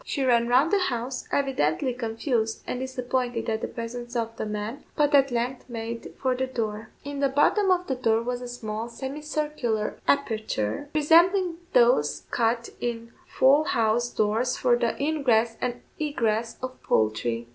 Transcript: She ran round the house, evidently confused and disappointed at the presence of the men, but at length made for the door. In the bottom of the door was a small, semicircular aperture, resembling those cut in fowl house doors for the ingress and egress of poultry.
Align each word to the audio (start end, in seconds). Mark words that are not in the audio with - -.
She 0.03 0.23
ran 0.23 0.47
round 0.47 0.71
the 0.71 0.79
house, 0.79 1.27
evidently 1.31 1.93
confused 1.93 2.63
and 2.65 2.79
disappointed 2.79 3.47
at 3.47 3.61
the 3.61 3.67
presence 3.67 4.15
of 4.15 4.35
the 4.35 4.47
men, 4.47 4.83
but 4.95 5.13
at 5.13 5.29
length 5.29 5.69
made 5.69 6.15
for 6.19 6.33
the 6.35 6.47
door. 6.47 6.89
In 7.03 7.19
the 7.19 7.29
bottom 7.29 7.69
of 7.69 7.85
the 7.85 7.93
door 7.93 8.23
was 8.23 8.41
a 8.41 8.47
small, 8.47 8.89
semicircular 8.89 9.97
aperture, 10.07 10.89
resembling 10.95 11.57
those 11.73 12.23
cut 12.31 12.71
in 12.79 13.11
fowl 13.27 13.63
house 13.63 14.09
doors 14.09 14.57
for 14.57 14.75
the 14.75 14.99
ingress 14.99 15.55
and 15.61 15.79
egress 15.99 16.57
of 16.63 16.81
poultry. 16.81 17.47